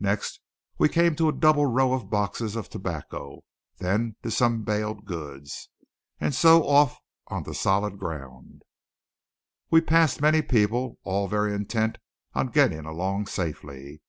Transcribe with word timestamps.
Next 0.00 0.40
we 0.76 0.88
came 0.88 1.14
to 1.14 1.28
a 1.28 1.32
double 1.32 1.64
row 1.66 1.92
of 1.92 2.10
boxes 2.10 2.56
of 2.56 2.68
tobacco; 2.68 3.42
then 3.76 4.16
to 4.24 4.30
some 4.32 4.64
baled 4.64 5.04
goods, 5.04 5.68
and 6.18 6.34
so 6.34 6.66
off 6.66 6.98
onto 7.28 7.52
solid 7.52 7.96
ground. 7.96 8.62
We 9.70 9.80
passed 9.80 10.20
many 10.20 10.42
people, 10.42 10.98
all 11.04 11.28
very 11.28 11.54
intent 11.54 11.98
on 12.34 12.48
getting 12.48 12.86
along 12.86 13.26
safely. 13.28 14.02